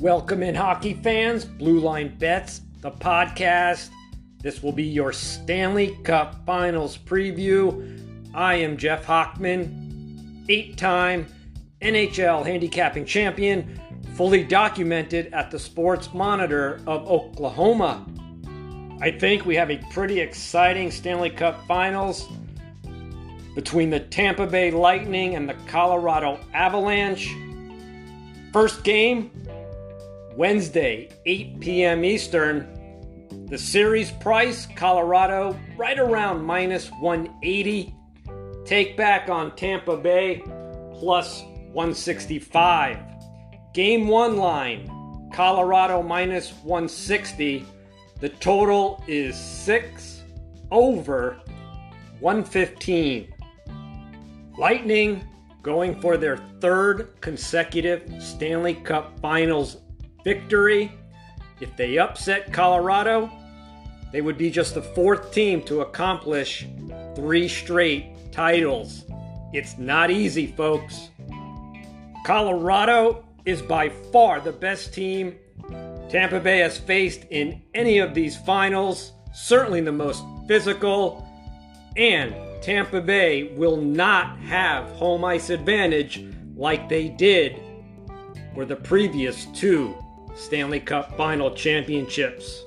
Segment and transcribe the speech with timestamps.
[0.00, 1.44] Welcome in, hockey fans.
[1.44, 3.90] Blue Line Bets, the podcast.
[4.38, 8.00] This will be your Stanley Cup Finals preview.
[8.32, 11.26] I am Jeff Hochman, eight time
[11.82, 13.78] NHL handicapping champion,
[14.14, 18.06] fully documented at the Sports Monitor of Oklahoma.
[19.02, 22.26] I think we have a pretty exciting Stanley Cup Finals
[23.54, 27.28] between the Tampa Bay Lightning and the Colorado Avalanche.
[28.50, 29.30] First game,
[30.40, 32.02] Wednesday, 8 p.m.
[32.02, 32.66] Eastern.
[33.50, 37.94] The series price, Colorado, right around minus 180.
[38.64, 40.42] Take back on Tampa Bay,
[40.94, 42.96] plus 165.
[43.74, 47.66] Game one line, Colorado minus 160.
[48.20, 50.22] The total is 6
[50.70, 51.38] over
[52.20, 53.30] 115.
[54.56, 55.22] Lightning
[55.60, 59.76] going for their third consecutive Stanley Cup Finals
[60.24, 60.92] victory.
[61.60, 63.30] If they upset Colorado,
[64.12, 66.66] they would be just the fourth team to accomplish
[67.14, 69.04] three straight titles.
[69.52, 71.10] It's not easy, folks.
[72.24, 75.36] Colorado is by far the best team
[76.10, 81.24] Tampa Bay has faced in any of these finals, certainly the most physical,
[81.96, 86.24] and Tampa Bay will not have home ice advantage
[86.56, 87.62] like they did
[88.54, 89.96] for the previous two
[90.34, 92.64] Stanley Cup final championships.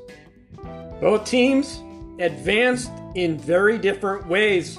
[1.01, 1.81] Both teams
[2.19, 4.77] advanced in very different ways.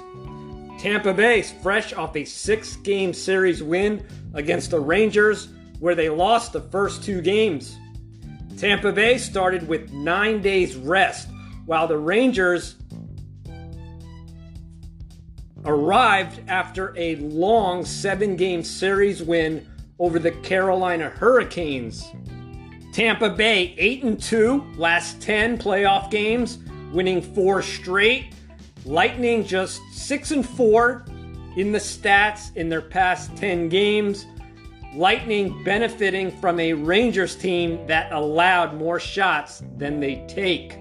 [0.79, 5.49] Tampa Bay fresh off a six game series win against the Rangers,
[5.81, 7.77] where they lost the first two games.
[8.57, 11.29] Tampa Bay started with nine days rest,
[11.67, 12.77] while the Rangers
[15.65, 19.67] arrived after a long seven game series win
[19.99, 22.11] over the Carolina Hurricanes.
[22.95, 26.59] Tampa Bay 8 and 2 last 10 playoff games,
[26.93, 28.33] winning 4 straight.
[28.85, 31.05] Lightning just 6 and 4
[31.57, 34.27] in the stats in their past 10 games.
[34.95, 40.79] Lightning benefiting from a Rangers team that allowed more shots than they take.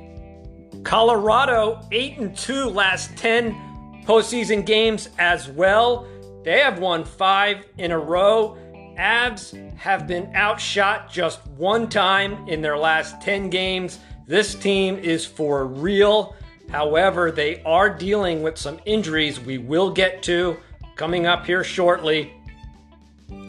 [0.84, 6.08] Colorado 8 and 2 last 10 postseason games as well.
[6.44, 8.56] They have won 5 in a row
[8.98, 14.00] Avs have been outshot just one time in their last 10 games.
[14.28, 16.36] This team is for real.
[16.70, 20.58] However, they are dealing with some injuries we will get to
[20.96, 22.34] coming up here shortly.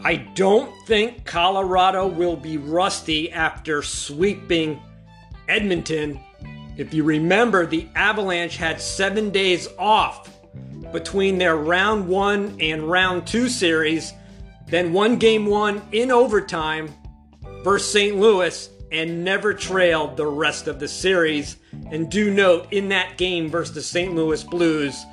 [0.03, 4.81] I don't think Colorado will be rusty after sweeping
[5.47, 6.19] Edmonton.
[6.77, 10.29] If you remember, the Avalanche had seven days off
[10.91, 14.13] between their round one and round two series
[14.67, 16.93] then won game one in overtime
[17.63, 18.17] versus St.
[18.17, 21.57] Louis and never trailed the rest of the series.
[21.91, 24.15] And do note, in that game versus the St.
[24.15, 25.05] Louis Blues,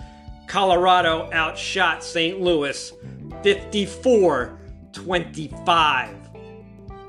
[0.47, 2.41] Colorado outshot St.
[2.41, 2.93] Louis
[3.43, 4.59] 54
[4.93, 6.17] 25.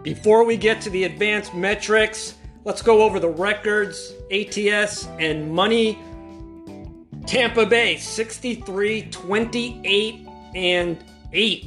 [0.02, 6.00] Before we get to the advanced metrics, let's go over the records, ATS, and money.
[7.26, 11.66] Tampa Bay 63 28 and 8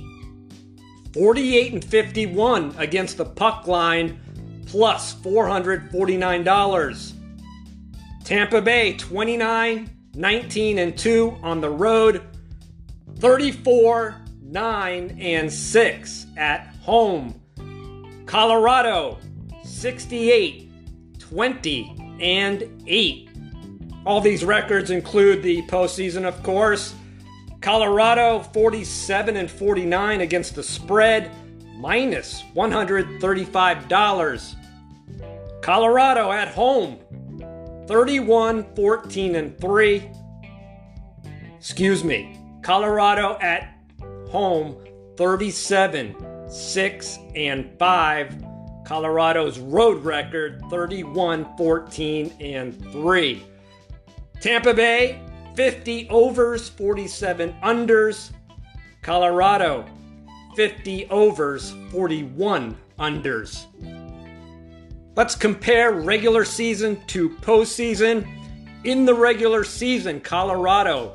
[1.16, 4.20] 48 and 51 against the puck line,
[4.66, 7.12] plus $449.
[8.22, 12.20] Tampa Bay 29, 19 and 2 on the road,
[13.18, 17.40] 34, 9 and 6 at home.
[18.26, 19.18] Colorado
[19.64, 20.70] 68,
[21.18, 23.30] 20 and 8.
[24.04, 26.94] All these records include the postseason, of course.
[27.60, 31.32] Colorado 47 and 49 against the spread,
[31.76, 34.54] minus $135.
[35.62, 36.98] Colorado at home
[37.88, 40.10] 31 14 and 3.
[41.56, 42.38] Excuse me.
[42.62, 43.78] Colorado at
[44.28, 44.76] home
[45.16, 46.14] 37
[46.48, 48.44] 6 and 5.
[48.84, 53.42] Colorado's road record 31 14 and 3.
[54.40, 55.20] Tampa Bay
[55.56, 58.30] 50 overs, 47 unders.
[59.02, 59.86] Colorado,
[60.54, 63.66] 50 overs, 41 unders.
[65.16, 68.26] Let's compare regular season to postseason.
[68.84, 71.14] In the regular season, Colorado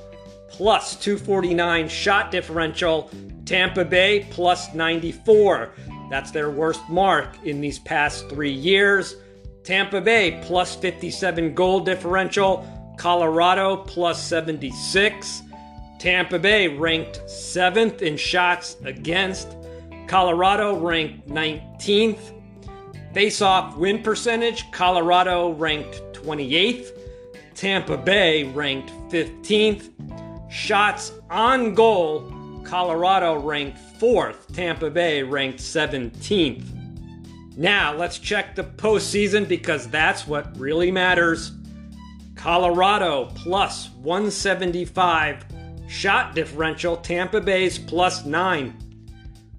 [0.49, 3.09] plus 249 shot differential,
[3.45, 5.71] Tampa Bay plus 94.
[6.09, 9.15] That's their worst mark in these past three years.
[9.63, 12.65] Tampa Bay plus 57 goal differential,
[13.01, 15.41] Colorado plus 76.
[15.97, 19.57] Tampa Bay ranked 7th in shots against.
[20.05, 22.19] Colorado ranked 19th.
[23.11, 26.91] Face off win percentage, Colorado ranked 28th,
[27.55, 29.89] Tampa Bay ranked 15th.
[30.51, 36.67] Shots on goal, Colorado ranked 4th, Tampa Bay ranked 17th.
[37.57, 41.53] Now, let's check the postseason because that's what really matters.
[42.41, 45.45] Colorado plus 175
[45.87, 48.73] shot differential, Tampa Bay's plus 9.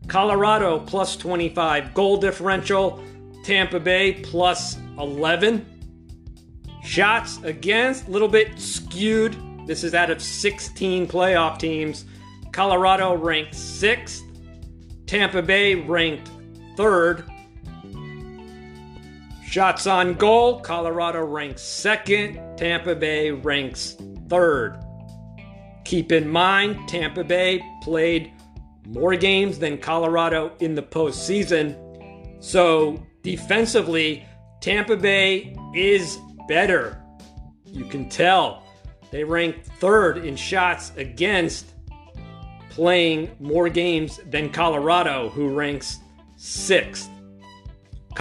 [0.08, 3.00] Colorado plus 25 goal differential,
[3.44, 5.64] Tampa Bay plus 11.
[6.82, 9.36] Shots against, a little bit skewed.
[9.64, 12.04] This is out of 16 playoff teams.
[12.50, 14.22] Colorado ranked 6th,
[15.06, 16.32] Tampa Bay ranked
[16.76, 17.31] 3rd.
[19.52, 24.82] Shots on goal, Colorado ranks 2nd, Tampa Bay ranks 3rd.
[25.84, 28.32] Keep in mind, Tampa Bay played
[28.86, 31.76] more games than Colorado in the postseason.
[32.42, 34.24] So defensively,
[34.62, 37.04] Tampa Bay is better.
[37.66, 38.62] You can tell.
[39.10, 41.66] They rank third in shots against,
[42.70, 45.98] playing more games than Colorado, who ranks
[46.36, 47.10] sixth.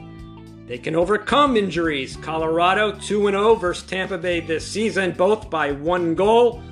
[0.66, 2.16] They can overcome injuries.
[2.18, 6.64] Colorado 2 0 versus Tampa Bay this season, both by one goal.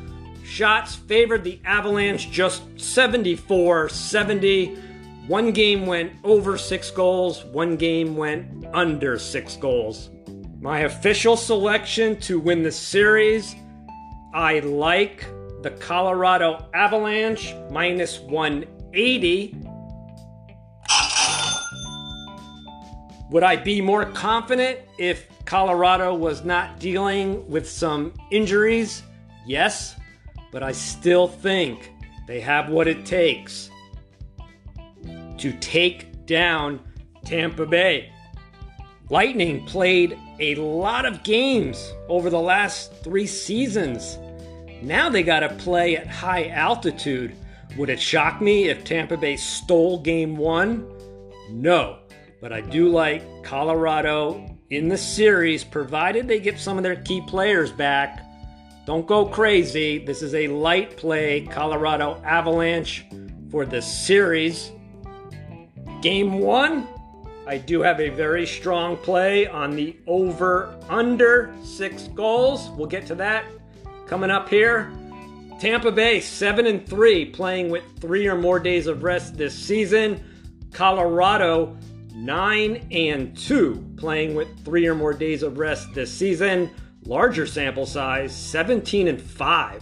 [0.43, 4.75] Shots favored the Avalanche just 74 70.
[5.27, 10.09] One game went over six goals, one game went under six goals.
[10.59, 13.55] My official selection to win the series
[14.33, 15.25] I like
[15.61, 19.57] the Colorado Avalanche minus 180.
[23.29, 29.03] Would I be more confident if Colorado was not dealing with some injuries?
[29.45, 29.95] Yes,
[30.51, 31.93] but I still think
[32.27, 33.69] they have what it takes
[35.37, 36.79] to take down
[37.23, 38.11] Tampa Bay.
[39.09, 44.17] Lightning played a lot of games over the last three seasons.
[44.81, 47.35] Now they got to play at high altitude.
[47.77, 50.87] Would it shock me if Tampa Bay stole game one?
[51.49, 51.99] No,
[52.41, 57.21] but I do like Colorado in the series, provided they get some of their key
[57.21, 58.25] players back.
[58.85, 60.03] Don't go crazy.
[60.03, 63.05] This is a light play, Colorado Avalanche
[63.51, 64.71] for the series.
[66.01, 66.87] Game one,
[67.45, 72.69] I do have a very strong play on the over under six goals.
[72.71, 73.45] We'll get to that
[74.11, 74.91] coming up here.
[75.57, 80.21] Tampa Bay 7 and 3 playing with 3 or more days of rest this season.
[80.73, 81.77] Colorado
[82.13, 86.69] 9 and 2 playing with 3 or more days of rest this season.
[87.05, 89.81] Larger sample size 17 and 5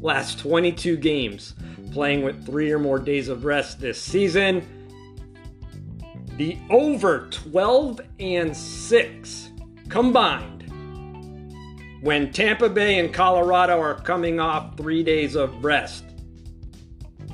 [0.00, 1.54] last 22 games
[1.92, 4.66] playing with 3 or more days of rest this season.
[6.36, 9.50] The over 12 and 6
[9.88, 10.59] combined
[12.00, 16.04] when Tampa Bay and Colorado are coming off three days of rest.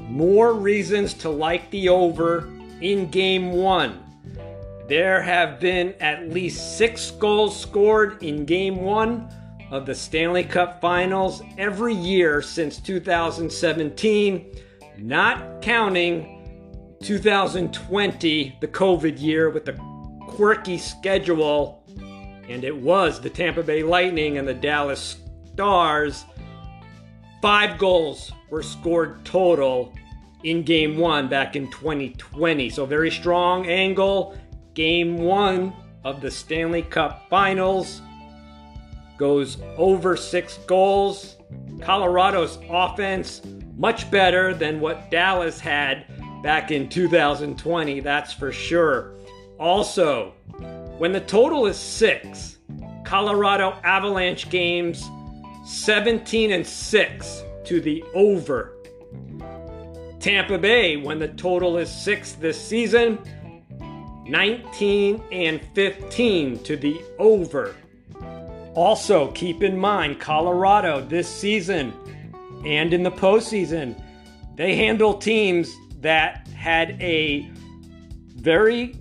[0.01, 2.49] More reasons to like the over
[2.81, 4.03] in game one.
[4.89, 9.29] There have been at least six goals scored in game one
[9.71, 14.47] of the Stanley Cup finals every year since 2017,
[14.99, 16.33] not counting
[17.03, 19.73] 2020, the COVID year with the
[20.29, 21.76] quirky schedule,
[22.49, 25.17] and it was the Tampa Bay Lightning and the Dallas
[25.53, 26.25] Stars.
[27.43, 29.93] Five goals were scored total
[30.45, 32.71] in game one back in 2020.
[32.71, 34.39] So, very strong angle.
[34.75, 35.73] Game one
[36.05, 38.01] of the Stanley Cup finals
[39.17, 41.37] goes over six goals.
[41.81, 43.43] Colorado's offense
[43.77, 46.07] much better than what Dallas had
[46.43, 49.15] back in 2020, that's for sure.
[49.59, 50.35] Also,
[50.99, 52.59] when the total is six,
[53.05, 55.09] Colorado Avalanche games
[55.65, 58.73] 17 and 6 to the over.
[60.21, 63.19] Tampa Bay, when the total is six this season,
[64.27, 67.75] 19 and 15 to the over.
[68.75, 71.93] Also, keep in mind, Colorado this season
[72.65, 74.01] and in the postseason,
[74.57, 77.49] they handle teams that had a
[78.37, 78.97] very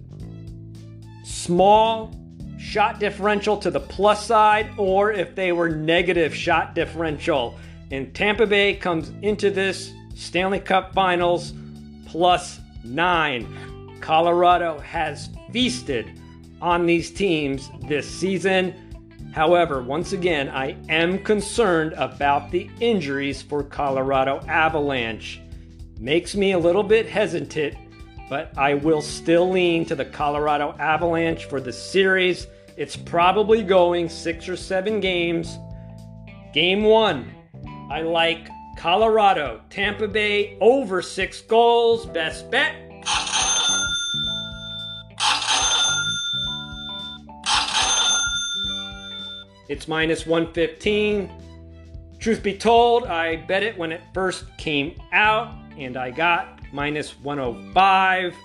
[1.46, 2.12] small
[2.58, 7.56] shot differential to the plus side or if they were negative shot differential.
[7.92, 11.54] And Tampa Bay comes into this Stanley Cup Finals
[12.08, 13.46] plus nine.
[14.02, 16.20] Colorado has feasted
[16.62, 18.74] on these teams this season.
[19.32, 25.42] However, once again, I am concerned about the injuries for Colorado Avalanche.
[26.00, 27.76] Makes me a little bit hesitant,
[28.30, 32.48] but I will still lean to the Colorado Avalanche for the series.
[32.78, 35.58] It's probably going six or seven games.
[36.54, 37.34] Game one,
[37.90, 42.06] I like Colorado, Tampa Bay over six goals.
[42.08, 42.76] Best bet.
[49.68, 51.32] It's minus 115.
[52.20, 57.20] Truth be told, I bet it when it first came out and I got minus
[57.20, 58.36] 105.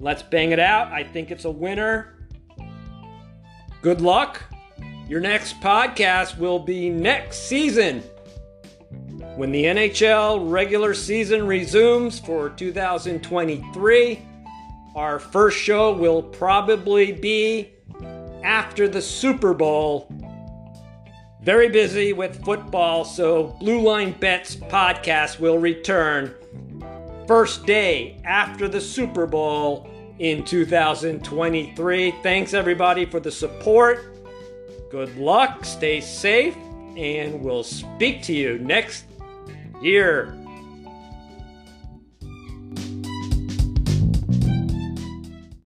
[0.00, 0.92] Let's bang it out.
[0.92, 2.14] I think it's a winner.
[3.82, 4.42] Good luck.
[5.08, 8.02] Your next podcast will be next season
[9.36, 14.22] when the NHL regular season resumes for 2023.
[14.94, 17.72] Our first show will probably be
[18.42, 20.12] after the Super Bowl
[21.42, 26.34] very busy with football, so Blue Line Bets podcast will return
[27.26, 32.14] first day after the Super Bowl in 2023.
[32.22, 34.16] Thanks everybody for the support.
[34.90, 36.56] Good luck, stay safe,
[36.96, 39.04] and we'll speak to you next
[39.80, 40.37] year.